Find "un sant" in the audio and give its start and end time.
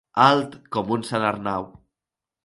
0.95-1.25